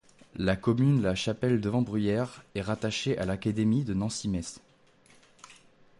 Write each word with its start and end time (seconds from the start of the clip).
La 0.35 0.55
commune 0.55 1.03
La 1.03 1.13
Chapelle-devant-Bruyères 1.13 2.43
est 2.55 2.63
rattachée 2.63 3.19
à 3.19 3.25
l'Académie 3.27 3.83
de 3.83 3.93
Nancy-Metz. 3.93 4.59